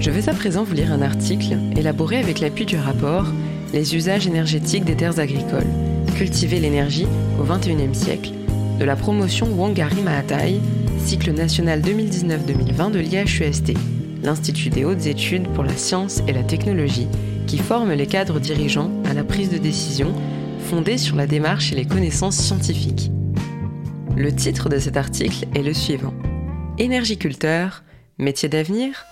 Je 0.00 0.10
vais 0.10 0.30
à 0.30 0.32
présent 0.32 0.64
vous 0.64 0.72
lire 0.72 0.92
un 0.92 1.02
article 1.02 1.58
élaboré 1.76 2.16
avec 2.16 2.40
l'appui 2.40 2.64
du 2.64 2.78
rapport 2.78 3.26
Les 3.74 3.94
usages 3.94 4.26
énergétiques 4.26 4.86
des 4.86 4.96
terres 4.96 5.18
agricoles, 5.18 5.66
cultiver 6.16 6.58
l'énergie 6.58 7.06
au 7.38 7.44
XXIe 7.44 7.94
siècle, 7.94 8.30
de 8.78 8.84
la 8.86 8.96
promotion 8.96 9.46
Wangari 9.48 10.00
Maathai, 10.00 10.58
cycle 11.04 11.32
national 11.32 11.82
2019-2020 11.82 12.92
de 12.92 12.98
l'IHEST, 12.98 13.74
l'Institut 14.22 14.70
des 14.70 14.86
hautes 14.86 15.04
études 15.04 15.46
pour 15.48 15.64
la 15.64 15.76
science 15.76 16.22
et 16.26 16.32
la 16.32 16.44
technologie, 16.44 17.08
qui 17.46 17.58
forme 17.58 17.92
les 17.92 18.06
cadres 18.06 18.40
dirigeants 18.40 18.90
à 19.04 19.12
la 19.12 19.22
prise 19.22 19.50
de 19.50 19.58
décision 19.58 20.14
fondée 20.60 20.96
sur 20.96 21.14
la 21.14 21.26
démarche 21.26 21.72
et 21.72 21.76
les 21.76 21.84
connaissances 21.84 22.38
scientifiques. 22.38 23.10
Le 24.16 24.34
titre 24.34 24.70
de 24.70 24.78
cet 24.78 24.96
article 24.96 25.46
est 25.54 25.62
le 25.62 25.74
suivant. 25.74 26.14
Énergiculteur, 26.78 27.84
métier 28.16 28.48
d'avenir 28.48 29.04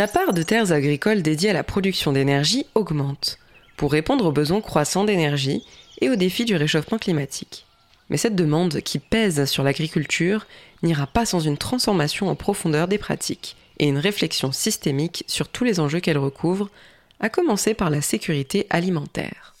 La 0.00 0.08
part 0.08 0.32
de 0.32 0.42
terres 0.42 0.72
agricoles 0.72 1.20
dédiées 1.20 1.50
à 1.50 1.52
la 1.52 1.62
production 1.62 2.12
d'énergie 2.12 2.64
augmente 2.74 3.38
pour 3.76 3.92
répondre 3.92 4.24
aux 4.24 4.32
besoins 4.32 4.62
croissants 4.62 5.04
d'énergie 5.04 5.62
et 6.00 6.08
aux 6.08 6.16
défis 6.16 6.46
du 6.46 6.56
réchauffement 6.56 6.96
climatique. 6.96 7.66
Mais 8.08 8.16
cette 8.16 8.34
demande 8.34 8.80
qui 8.80 8.98
pèse 8.98 9.44
sur 9.44 9.62
l'agriculture 9.62 10.46
n'ira 10.82 11.06
pas 11.06 11.26
sans 11.26 11.40
une 11.40 11.58
transformation 11.58 12.30
en 12.30 12.34
profondeur 12.34 12.88
des 12.88 12.96
pratiques 12.96 13.56
et 13.78 13.88
une 13.88 13.98
réflexion 13.98 14.52
systémique 14.52 15.22
sur 15.26 15.48
tous 15.48 15.64
les 15.64 15.80
enjeux 15.80 16.00
qu'elle 16.00 16.16
recouvre, 16.16 16.70
à 17.20 17.28
commencer 17.28 17.74
par 17.74 17.90
la 17.90 18.00
sécurité 18.00 18.66
alimentaire. 18.70 19.54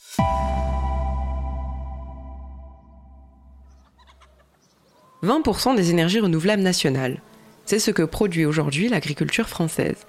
«20% 5.22 5.76
des 5.76 5.90
énergies 5.90 6.20
renouvelables 6.20 6.62
nationales, 6.62 7.20
c'est 7.66 7.78
ce 7.78 7.90
que 7.90 8.04
produit 8.04 8.46
aujourd'hui 8.46 8.88
l'agriculture 8.88 9.46
française 9.46 10.06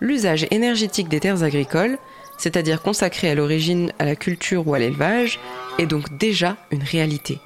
l'usage 0.00 0.46
énergétique 0.50 1.08
des 1.08 1.20
terres 1.20 1.42
agricoles, 1.42 1.98
c'est-à-dire 2.38 2.82
consacré 2.82 3.30
à 3.30 3.34
l'origine 3.34 3.92
à 3.98 4.04
la 4.04 4.16
culture 4.16 4.66
ou 4.66 4.74
à 4.74 4.78
l'élevage, 4.78 5.38
est 5.78 5.86
donc 5.86 6.16
déjà 6.16 6.56
une 6.70 6.82
réalité. 6.82 7.38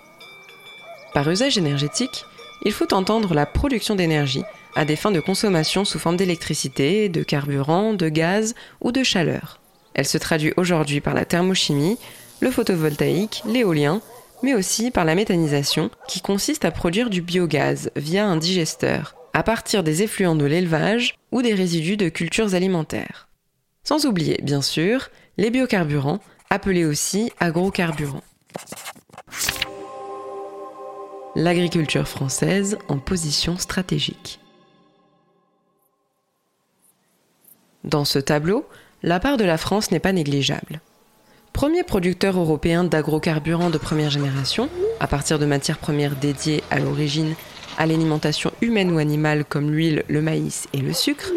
Par 1.12 1.28
usage 1.28 1.58
énergétique, 1.58 2.24
il 2.64 2.72
faut 2.72 2.92
entendre 2.94 3.34
la 3.34 3.46
production 3.46 3.94
d'énergie 3.94 4.44
à 4.76 4.84
des 4.84 4.96
fins 4.96 5.12
de 5.12 5.20
consommation 5.20 5.84
sous 5.84 5.98
forme 5.98 6.16
d'électricité, 6.16 7.08
de 7.08 7.22
carburant, 7.22 7.92
de 7.92 8.08
gaz 8.08 8.54
ou 8.80 8.92
de 8.92 9.02
chaleur. 9.02 9.60
Elle 9.94 10.06
se 10.06 10.18
traduit 10.18 10.52
aujourd'hui 10.56 11.00
par 11.00 11.14
la 11.14 11.24
thermochimie, 11.24 11.98
le 12.40 12.50
photovoltaïque, 12.50 13.42
l'éolien, 13.46 14.00
mais 14.42 14.54
aussi 14.54 14.90
par 14.90 15.04
la 15.04 15.14
méthanisation, 15.14 15.90
qui 16.08 16.20
consiste 16.20 16.64
à 16.64 16.70
produire 16.70 17.10
du 17.10 17.22
biogaz 17.22 17.90
via 17.96 18.26
un 18.26 18.36
digesteur, 18.36 19.14
à 19.34 19.42
partir 19.42 19.82
des 19.82 20.02
effluents 20.02 20.36
de 20.36 20.44
l'élevage 20.44 21.16
ou 21.32 21.42
des 21.42 21.54
résidus 21.54 21.96
de 21.96 22.08
cultures 22.08 22.54
alimentaires. 22.54 23.28
Sans 23.82 24.06
oublier, 24.06 24.40
bien 24.42 24.62
sûr, 24.62 25.10
les 25.36 25.50
biocarburants, 25.50 26.20
appelés 26.50 26.84
aussi 26.84 27.32
agrocarburants. 27.40 28.22
L'agriculture 31.34 32.06
française 32.06 32.78
en 32.86 32.98
position 32.98 33.58
stratégique. 33.58 34.38
Dans 37.82 38.04
ce 38.04 38.20
tableau, 38.20 38.64
la 39.02 39.18
part 39.18 39.36
de 39.36 39.44
la 39.44 39.58
France 39.58 39.90
n'est 39.90 39.98
pas 39.98 40.12
négligeable. 40.12 40.80
Premier 41.52 41.82
producteur 41.82 42.38
européen 42.38 42.84
d'agrocarburants 42.84 43.70
de 43.70 43.78
première 43.78 44.10
génération, 44.10 44.70
à 45.00 45.08
partir 45.08 45.40
de 45.40 45.46
matières 45.46 45.78
premières 45.78 46.16
dédiées 46.16 46.62
à 46.70 46.78
l'origine 46.78 47.34
à 47.78 47.86
l'alimentation 47.86 48.52
humaine 48.60 48.92
ou 48.92 48.98
animale 48.98 49.44
comme 49.44 49.70
l'huile, 49.70 50.04
le 50.08 50.22
maïs 50.22 50.66
et 50.72 50.78
le 50.78 50.92
sucre, 50.92 51.30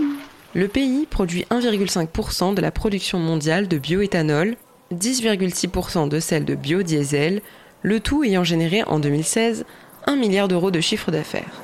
le 0.53 0.67
pays 0.67 1.05
produit 1.05 1.45
1,5% 1.51 2.53
de 2.53 2.61
la 2.61 2.71
production 2.71 3.19
mondiale 3.19 3.67
de 3.67 3.77
bioéthanol, 3.77 4.55
10,6% 4.93 6.09
de 6.09 6.19
celle 6.19 6.45
de 6.45 6.55
biodiesel, 6.55 7.41
le 7.81 7.99
tout 7.99 8.23
ayant 8.23 8.43
généré 8.43 8.83
en 8.83 8.99
2016 8.99 9.65
1 10.05 10.15
milliard 10.15 10.47
d'euros 10.47 10.71
de 10.71 10.79
chiffre 10.79 11.11
d'affaires. 11.11 11.61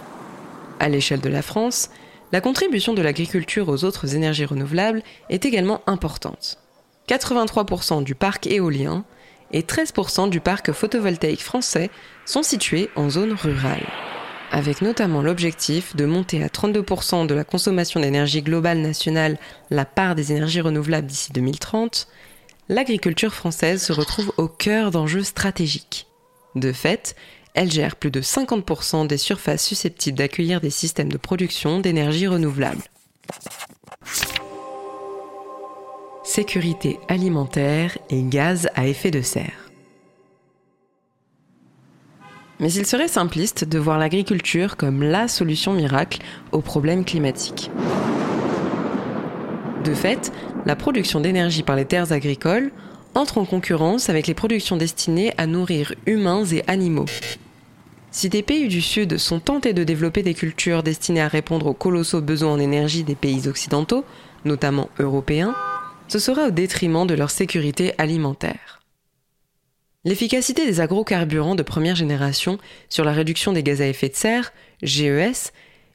À 0.79 0.89
l'échelle 0.89 1.21
de 1.21 1.29
la 1.29 1.41
France, 1.41 1.89
la 2.31 2.41
contribution 2.41 2.93
de 2.93 3.01
l'agriculture 3.01 3.69
aux 3.69 3.83
autres 3.85 4.15
énergies 4.15 4.45
renouvelables 4.45 5.01
est 5.29 5.45
également 5.45 5.81
importante. 5.87 6.59
83% 7.07 8.03
du 8.03 8.15
parc 8.15 8.47
éolien 8.47 9.05
et 9.51 9.61
13% 9.61 10.29
du 10.29 10.39
parc 10.39 10.71
photovoltaïque 10.71 11.43
français 11.43 11.89
sont 12.25 12.43
situés 12.43 12.89
en 12.95 13.09
zone 13.09 13.33
rurale 13.33 13.85
avec 14.53 14.83
notamment 14.83 15.23
l'objectif 15.23 15.95
de 15.95 16.05
monter 16.05 16.43
à 16.43 16.47
32% 16.47 17.25
de 17.25 17.33
la 17.33 17.43
consommation 17.43 17.99
d'énergie 17.99 18.43
globale 18.43 18.77
nationale 18.77 19.39
la 19.71 19.83
part 19.83 20.13
des 20.13 20.31
énergies 20.31 20.61
renouvelables 20.61 21.07
d'ici 21.07 21.33
2030, 21.33 22.07
l'agriculture 22.69 23.33
française 23.33 23.81
se 23.81 23.91
retrouve 23.91 24.31
au 24.37 24.47
cœur 24.47 24.91
d'enjeux 24.91 25.23
stratégiques. 25.23 26.05
De 26.53 26.71
fait, 26.71 27.15
elle 27.55 27.71
gère 27.71 27.95
plus 27.95 28.11
de 28.11 28.21
50% 28.21 29.07
des 29.07 29.17
surfaces 29.17 29.65
susceptibles 29.65 30.19
d'accueillir 30.19 30.61
des 30.61 30.69
systèmes 30.69 31.11
de 31.11 31.17
production 31.17 31.79
d'énergie 31.79 32.27
renouvelable. 32.27 32.83
Sécurité 36.23 36.99
alimentaire 37.07 37.97
et 38.11 38.21
gaz 38.21 38.69
à 38.75 38.85
effet 38.85 39.09
de 39.09 39.23
serre. 39.23 39.62
Mais 42.59 42.71
il 42.71 42.85
serait 42.85 43.07
simpliste 43.07 43.63
de 43.63 43.79
voir 43.79 43.97
l'agriculture 43.97 44.77
comme 44.77 45.03
la 45.03 45.27
solution 45.27 45.73
miracle 45.73 46.19
aux 46.51 46.61
problèmes 46.61 47.05
climatiques. 47.05 47.71
De 49.83 49.93
fait, 49.93 50.31
la 50.65 50.75
production 50.75 51.19
d'énergie 51.19 51.63
par 51.63 51.75
les 51.75 51.85
terres 51.85 52.11
agricoles 52.11 52.71
entre 53.15 53.37
en 53.37 53.45
concurrence 53.45 54.09
avec 54.09 54.27
les 54.27 54.33
productions 54.33 54.77
destinées 54.77 55.33
à 55.37 55.45
nourrir 55.45 55.93
humains 56.05 56.45
et 56.45 56.63
animaux. 56.67 57.05
Si 58.11 58.29
des 58.29 58.43
pays 58.43 58.67
du 58.67 58.81
Sud 58.81 59.17
sont 59.17 59.39
tentés 59.39 59.73
de 59.73 59.83
développer 59.83 60.21
des 60.21 60.35
cultures 60.35 60.83
destinées 60.83 61.21
à 61.21 61.27
répondre 61.27 61.67
aux 61.67 61.73
colossaux 61.73 62.21
besoins 62.21 62.53
en 62.53 62.59
énergie 62.59 63.03
des 63.03 63.15
pays 63.15 63.47
occidentaux, 63.47 64.05
notamment 64.45 64.89
européens, 64.99 65.55
ce 66.07 66.19
sera 66.19 66.47
au 66.47 66.51
détriment 66.51 67.07
de 67.07 67.15
leur 67.15 67.31
sécurité 67.31 67.93
alimentaire. 67.97 68.82
L'efficacité 70.05 70.65
des 70.65 70.81
agrocarburants 70.81 71.55
de 71.55 71.63
première 71.63 71.95
génération 71.95 72.57
sur 72.89 73.05
la 73.05 73.13
réduction 73.13 73.53
des 73.53 73.63
gaz 73.63 73.81
à 73.81 73.87
effet 73.87 74.09
de 74.09 74.15
serre, 74.15 74.51
GES, 74.81 75.51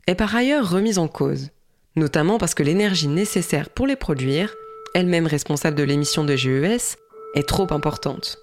est 0.06 0.14
par 0.14 0.34
ailleurs 0.34 0.70
remise 0.70 0.98
en 0.98 1.08
cause, 1.08 1.50
notamment 1.94 2.38
parce 2.38 2.54
que 2.54 2.62
l'énergie 2.62 3.08
nécessaire 3.08 3.68
pour 3.68 3.86
les 3.86 3.96
produire, 3.96 4.54
elle-même 4.94 5.26
responsable 5.26 5.76
de 5.76 5.82
l'émission 5.82 6.24
de 6.24 6.36
GES, 6.36 6.96
est 7.34 7.46
trop 7.46 7.70
importante. 7.70 8.38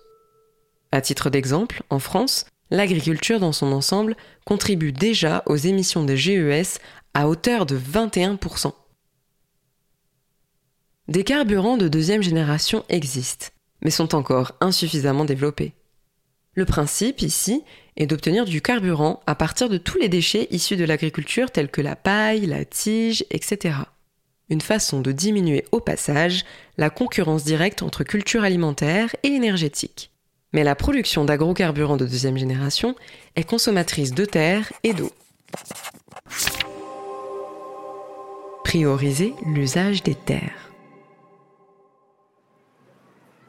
À 0.92 1.02
titre 1.02 1.32
d'exemple, 1.32 1.82
en 1.90 1.98
France, 1.98 2.46
l'agriculture 2.70 3.40
dans 3.40 3.52
son 3.52 3.72
ensemble 3.72 4.16
contribue 4.46 4.92
déjà 4.92 5.42
aux 5.48 5.56
émissions 5.56 6.04
de 6.04 6.16
GES 6.16 6.80
à 7.16 7.28
hauteur 7.28 7.66
de 7.66 7.78
21%. 7.78 8.72
Des 11.08 11.24
carburants 11.24 11.78
de 11.78 11.88
deuxième 11.88 12.22
génération 12.22 12.84
existent 12.90 13.48
mais 13.86 13.92
sont 13.92 14.16
encore 14.16 14.54
insuffisamment 14.62 15.26
développés. 15.26 15.74
Le 16.56 16.66
principe 16.66 17.22
ici 17.22 17.62
est 17.98 18.08
d'obtenir 18.08 18.46
du 18.46 18.60
carburant 18.60 19.22
à 19.28 19.36
partir 19.36 19.70
de 19.70 19.78
tous 19.78 20.00
les 20.00 20.10
déchets 20.10 20.48
issus 20.50 20.76
de 20.76 20.86
l'agriculture 20.86 21.52
tels 21.52 21.70
que 21.70 21.82
la 21.82 21.96
paille, 21.96 22.48
la 22.48 22.66
tige, 22.66 23.26
etc. 23.30 23.76
Une 24.50 24.62
façon 24.62 25.02
de 25.02 25.12
diminuer 25.12 25.66
au 25.72 25.82
passage 25.82 26.46
la 26.80 26.90
concurrence 26.90 27.44
directe 27.44 27.84
entre 27.84 28.04
culture 28.04 28.44
alimentaire 28.44 29.16
et 29.22 29.28
énergétique. 29.28 30.10
Mais 30.52 30.64
la 30.64 30.74
production 30.74 31.24
d'agrocarburants 31.24 31.98
de 31.98 32.08
deuxième 32.08 32.40
génération 32.40 32.96
est 33.36 33.44
consommatrice 33.44 34.16
de 34.16 34.26
terre 34.26 34.74
et 34.84 34.94
d'eau. 34.94 35.12
Prioriser 38.64 39.36
l'usage 39.46 40.02
des 40.02 40.16
terres. 40.16 40.65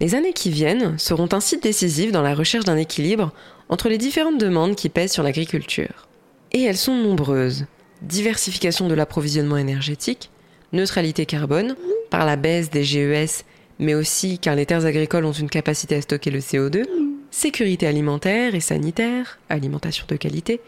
Les 0.00 0.14
années 0.14 0.34
qui 0.34 0.50
viennent 0.50 0.98
seront 0.98 1.28
ainsi 1.32 1.58
décisives 1.58 2.12
dans 2.12 2.22
la 2.22 2.34
recherche 2.34 2.66
d'un 2.66 2.76
équilibre 2.76 3.32
entre 3.70 3.88
les 3.88 3.96
différentes 3.96 4.38
demandes 4.38 4.76
qui 4.76 4.90
pèsent 4.90 5.12
sur 5.12 5.22
l'agriculture. 5.22 6.06
Et 6.52 6.62
elles 6.62 6.76
sont 6.76 6.94
nombreuses. 6.94 7.64
Diversification 8.02 8.88
de 8.88 8.94
l'approvisionnement 8.94 9.56
énergétique, 9.56 10.30
neutralité 10.72 11.24
carbone, 11.24 11.76
par 12.10 12.26
la 12.26 12.36
baisse 12.36 12.70
des 12.70 12.84
GES, 12.84 13.44
mais 13.78 13.94
aussi 13.94 14.38
car 14.38 14.54
les 14.54 14.66
terres 14.66 14.84
agricoles 14.84 15.24
ont 15.24 15.32
une 15.32 15.48
capacité 15.48 15.96
à 15.96 16.02
stocker 16.02 16.30
le 16.30 16.40
CO2, 16.40 16.84
sécurité 17.30 17.86
alimentaire 17.86 18.54
et 18.54 18.60
sanitaire, 18.60 19.38
alimentation 19.48 20.04
de 20.08 20.16
qualité, 20.16 20.60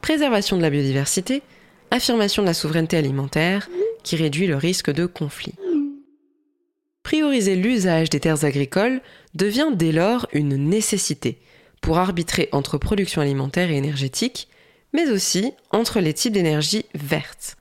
préservation 0.00 0.56
de 0.56 0.62
la 0.62 0.70
biodiversité, 0.70 1.42
affirmation 1.90 2.42
de 2.42 2.48
la 2.48 2.54
souveraineté 2.54 2.96
alimentaire, 2.96 3.68
qui 4.04 4.14
réduit 4.14 4.46
le 4.46 4.56
risque 4.56 4.92
de 4.92 5.06
conflit 5.06 5.54
prioriser 7.08 7.56
l'usage 7.56 8.10
des 8.10 8.20
terres 8.20 8.44
agricoles 8.44 9.00
devient 9.34 9.70
dès 9.72 9.92
lors 9.92 10.26
une 10.34 10.56
nécessité 10.56 11.38
pour 11.80 11.96
arbitrer 11.96 12.50
entre 12.52 12.76
production 12.76 13.22
alimentaire 13.22 13.70
et 13.70 13.78
énergétique, 13.78 14.46
mais 14.92 15.08
aussi 15.08 15.54
entre 15.70 16.00
les 16.00 16.12
types 16.12 16.34
d'énergie 16.34 16.84
verte. 16.94 17.56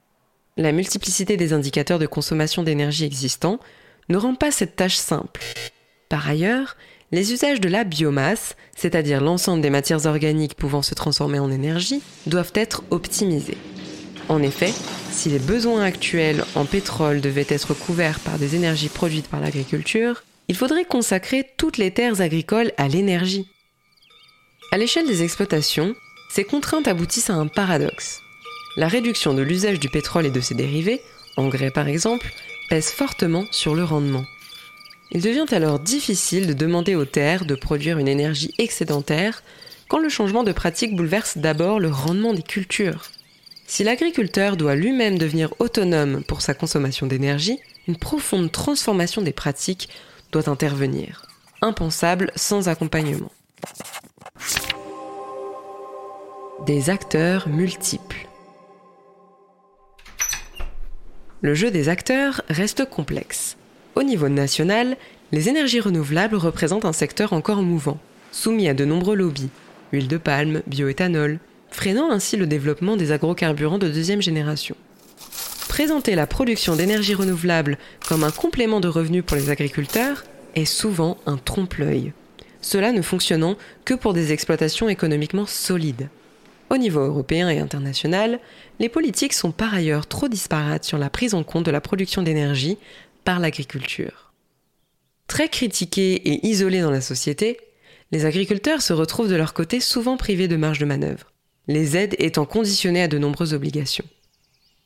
La 0.57 0.73
multiplicité 0.73 1.38
des 1.38 1.53
indicateurs 1.53 1.97
de 1.97 2.07
consommation 2.07 2.61
d'énergie 2.61 3.05
existants 3.05 3.61
ne 4.09 4.17
rend 4.17 4.35
pas 4.35 4.51
cette 4.51 4.75
tâche 4.75 4.97
simple. 4.97 5.41
Par 6.09 6.27
ailleurs, 6.27 6.75
les 7.13 7.31
usages 7.31 7.61
de 7.61 7.69
la 7.69 7.85
biomasse, 7.85 8.57
c'est-à-dire 8.75 9.21
l'ensemble 9.21 9.61
des 9.61 9.69
matières 9.69 10.07
organiques 10.07 10.55
pouvant 10.55 10.81
se 10.81 10.93
transformer 10.93 11.39
en 11.39 11.50
énergie, 11.50 12.01
doivent 12.25 12.51
être 12.53 12.83
optimisés. 12.89 13.57
En 14.29 14.41
effet, 14.41 14.74
si 15.12 15.29
les 15.29 15.39
besoins 15.39 15.83
actuels 15.83 16.44
en 16.56 16.65
pétrole 16.65 17.21
devaient 17.21 17.47
être 17.50 17.74
couverts 17.74 18.19
par 18.19 18.38
des 18.38 18.56
énergies 18.56 18.89
produites 18.89 19.27
par 19.27 19.39
l'agriculture, 19.39 20.24
il 20.50 20.56
faudrait 20.56 20.85
consacrer 20.85 21.50
toutes 21.57 21.77
les 21.77 21.91
terres 21.91 22.21
agricoles 22.21 22.71
à 22.77 22.88
l'énergie. 22.88 23.47
À 24.71 24.77
l'échelle 24.77 25.07
des 25.07 25.24
exploitations, 25.24 25.95
ces 26.29 26.44
contraintes 26.44 26.88
aboutissent 26.88 27.29
à 27.29 27.35
un 27.35 27.47
paradoxe. 27.47 28.19
La 28.75 28.88
réduction 28.88 29.33
de 29.33 29.41
l'usage 29.41 29.79
du 29.79 29.89
pétrole 29.89 30.25
et 30.25 30.31
de 30.31 30.41
ses 30.41 30.56
dérivés, 30.56 31.01
engrais 31.38 31.71
par 31.71 31.88
exemple, 31.88 32.31
pèse 32.69 32.91
fortement 32.91 33.45
sur 33.51 33.75
le 33.75 33.83
rendement. 33.83 34.25
Il 35.12 35.21
devient 35.21 35.45
alors 35.51 35.79
difficile 35.79 36.47
de 36.47 36.53
demander 36.53 36.95
aux 36.95 37.06
terres 37.06 37.45
de 37.45 37.56
produire 37.56 37.97
une 37.97 38.09
énergie 38.09 38.53
excédentaire 38.57 39.41
quand 39.88 40.00
le 40.00 40.09
changement 40.09 40.44
de 40.44 40.51
pratique 40.51 40.95
bouleverse 40.95 41.38
d'abord 41.38 41.79
le 41.79 41.89
rendement 41.89 42.33
des 42.33 42.44
cultures. 42.44 43.09
Si 43.69 43.83
l'agriculteur 43.83 44.55
doit 44.55 44.75
lui-même 44.75 45.17
devenir 45.17 45.53
autonome 45.59 46.23
pour 46.23 46.41
sa 46.41 46.53
consommation 46.53 47.05
d'énergie, 47.05 47.59
une 47.89 47.97
profonde 47.97 48.49
transformation 48.49 49.21
des 49.21 49.33
pratiques 49.33 49.89
doit 50.31 50.49
intervenir, 50.49 51.27
impensable 51.61 52.31
sans 52.37 52.69
accompagnement. 52.69 53.31
Des 56.65 56.89
acteurs 56.89 57.49
multiples. 57.49 58.29
Le 61.41 61.53
jeu 61.53 61.69
des 61.69 61.89
acteurs 61.89 62.41
reste 62.47 62.89
complexe. 62.89 63.57
Au 63.95 64.03
niveau 64.03 64.29
national, 64.29 64.95
les 65.33 65.49
énergies 65.49 65.81
renouvelables 65.81 66.37
représentent 66.37 66.85
un 66.85 66.93
secteur 66.93 67.33
encore 67.33 67.61
mouvant, 67.61 67.99
soumis 68.31 68.69
à 68.69 68.73
de 68.73 68.85
nombreux 68.85 69.15
lobbies, 69.15 69.49
huile 69.91 70.07
de 70.07 70.17
palme, 70.17 70.61
bioéthanol, 70.67 71.39
freinant 71.69 72.11
ainsi 72.11 72.37
le 72.37 72.47
développement 72.47 72.97
des 72.97 73.11
agrocarburants 73.11 73.77
de 73.77 73.89
deuxième 73.89 74.21
génération. 74.21 74.75
Présenter 75.67 76.15
la 76.15 76.27
production 76.27 76.75
d'énergie 76.75 77.13
renouvelable 77.13 77.77
comme 78.07 78.23
un 78.23 78.31
complément 78.31 78.79
de 78.79 78.87
revenus 78.87 79.23
pour 79.25 79.37
les 79.37 79.49
agriculteurs 79.49 80.23
est 80.55 80.65
souvent 80.65 81.17
un 81.25 81.37
trompe-l'œil, 81.37 82.13
cela 82.61 82.91
ne 82.91 83.01
fonctionnant 83.01 83.57
que 83.85 83.93
pour 83.93 84.13
des 84.13 84.31
exploitations 84.33 84.89
économiquement 84.89 85.45
solides. 85.45 86.09
Au 86.69 86.77
niveau 86.77 86.99
européen 86.99 87.49
et 87.49 87.59
international, 87.59 88.39
les 88.79 88.89
politiques 88.89 89.33
sont 89.33 89.51
par 89.51 89.73
ailleurs 89.73 90.07
trop 90.07 90.27
disparates 90.27 90.83
sur 90.83 90.97
la 90.97 91.09
prise 91.09 91.33
en 91.33 91.43
compte 91.43 91.65
de 91.65 91.71
la 91.71 91.79
production 91.79 92.23
d'énergie 92.23 92.77
par 93.23 93.39
l'agriculture. 93.39 94.33
Très 95.27 95.49
critiqués 95.49 96.15
et 96.15 96.47
isolés 96.47 96.81
dans 96.81 96.91
la 96.91 97.01
société, 97.01 97.57
les 98.11 98.25
agriculteurs 98.25 98.81
se 98.81 98.93
retrouvent 98.93 99.29
de 99.29 99.35
leur 99.35 99.53
côté 99.53 99.79
souvent 99.79 100.17
privés 100.17 100.47
de 100.47 100.55
marge 100.55 100.79
de 100.79 100.85
manœuvre, 100.85 101.31
les 101.67 101.97
aides 101.97 102.15
étant 102.19 102.45
conditionnées 102.45 103.03
à 103.03 103.07
de 103.07 103.17
nombreuses 103.17 103.53
obligations. 103.53 104.05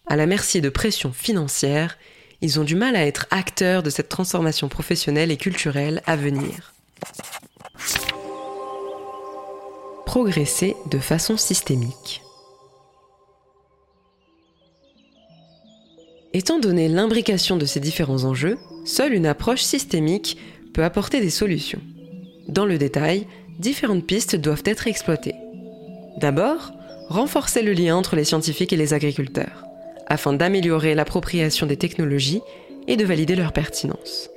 À 0.07 0.15
la 0.15 0.25
merci 0.25 0.61
de 0.61 0.69
pressions 0.69 1.13
financières, 1.13 1.97
ils 2.41 2.59
ont 2.59 2.63
du 2.63 2.75
mal 2.75 2.95
à 2.95 3.05
être 3.05 3.27
acteurs 3.29 3.83
de 3.83 3.89
cette 3.89 4.09
transformation 4.09 4.67
professionnelle 4.67 5.31
et 5.31 5.37
culturelle 5.37 6.01
à 6.05 6.15
venir. 6.15 6.73
Progresser 10.05 10.75
de 10.89 10.97
façon 10.97 11.37
systémique. 11.37 12.21
Étant 16.33 16.59
donné 16.59 16.87
l'imbrication 16.87 17.57
de 17.57 17.65
ces 17.65 17.79
différents 17.79 18.23
enjeux, 18.23 18.57
seule 18.85 19.13
une 19.13 19.25
approche 19.25 19.61
systémique 19.61 20.37
peut 20.73 20.83
apporter 20.83 21.19
des 21.21 21.29
solutions. 21.29 21.81
Dans 22.47 22.65
le 22.65 22.77
détail, 22.77 23.27
différentes 23.59 24.07
pistes 24.07 24.35
doivent 24.35 24.63
être 24.65 24.87
exploitées. 24.87 25.35
D'abord, 26.17 26.71
renforcer 27.09 27.61
le 27.61 27.73
lien 27.73 27.95
entre 27.95 28.15
les 28.15 28.23
scientifiques 28.23 28.73
et 28.73 28.77
les 28.77 28.93
agriculteurs, 28.93 29.63
afin 30.07 30.33
d'améliorer 30.33 30.95
l'appropriation 30.95 31.67
des 31.67 31.77
technologies 31.77 32.41
et 32.87 32.97
de 32.97 33.05
valider 33.05 33.35
leur 33.35 33.53
pertinence. 33.53 34.29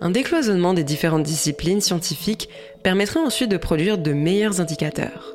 Un 0.00 0.10
décloisonnement 0.10 0.74
des 0.74 0.84
différentes 0.84 1.24
disciplines 1.24 1.80
scientifiques 1.80 2.48
permettrait 2.82 3.20
ensuite 3.20 3.50
de 3.50 3.56
produire 3.56 3.98
de 3.98 4.12
meilleurs 4.12 4.60
indicateurs. 4.60 5.34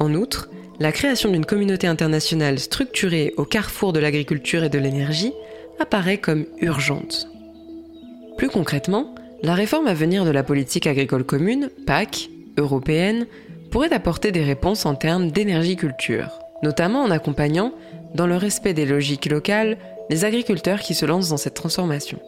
En 0.00 0.12
outre, 0.14 0.50
la 0.80 0.92
création 0.92 1.30
d'une 1.30 1.46
communauté 1.46 1.86
internationale 1.86 2.58
structurée 2.58 3.32
au 3.36 3.44
carrefour 3.44 3.92
de 3.92 4.00
l'agriculture 4.00 4.64
et 4.64 4.68
de 4.68 4.78
l'énergie 4.78 5.32
apparaît 5.78 6.18
comme 6.18 6.46
urgente. 6.60 7.28
Plus 8.36 8.48
concrètement, 8.48 9.14
la 9.42 9.54
réforme 9.54 9.86
à 9.86 9.94
venir 9.94 10.24
de 10.24 10.30
la 10.30 10.42
politique 10.42 10.86
agricole 10.86 11.24
commune, 11.24 11.70
PAC, 11.86 12.28
européenne, 12.58 13.26
pourrait 13.76 13.92
apporter 13.92 14.32
des 14.32 14.42
réponses 14.42 14.86
en 14.86 14.94
termes 14.94 15.30
d'énergie-culture, 15.30 16.38
notamment 16.62 17.02
en 17.02 17.10
accompagnant, 17.10 17.74
dans 18.14 18.26
le 18.26 18.38
respect 18.38 18.72
des 18.72 18.86
logiques 18.86 19.26
locales, 19.26 19.76
les 20.08 20.24
agriculteurs 20.24 20.80
qui 20.80 20.94
se 20.94 21.04
lancent 21.04 21.28
dans 21.28 21.36
cette 21.36 21.52
transformation. 21.52 22.18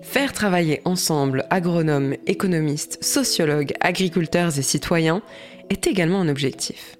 Faire 0.00 0.32
travailler 0.32 0.80
ensemble 0.86 1.44
agronomes, 1.50 2.14
économistes, 2.26 3.04
sociologues, 3.04 3.74
agriculteurs 3.82 4.58
et 4.58 4.62
citoyens 4.62 5.20
est 5.68 5.86
également 5.86 6.22
un 6.22 6.28
objectif. 6.30 6.96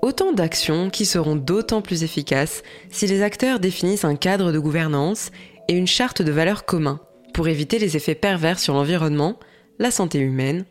Autant 0.00 0.32
d'actions 0.32 0.88
qui 0.88 1.04
seront 1.04 1.36
d'autant 1.36 1.82
plus 1.82 2.02
efficaces 2.02 2.62
si 2.88 3.06
les 3.06 3.20
acteurs 3.20 3.60
définissent 3.60 4.06
un 4.06 4.16
cadre 4.16 4.52
de 4.52 4.58
gouvernance 4.58 5.32
et 5.68 5.74
une 5.74 5.86
charte 5.86 6.22
de 6.22 6.32
valeurs 6.32 6.64
communs 6.64 7.00
pour 7.34 7.46
éviter 7.46 7.78
les 7.78 7.98
effets 7.98 8.14
pervers 8.14 8.58
sur 8.58 8.72
l'environnement, 8.72 9.38
la 9.78 9.90
santé 9.90 10.18
humaine 10.18 10.64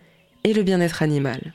et 0.43 0.53
le 0.53 0.63
bien-être 0.63 1.03
animal. 1.03 1.53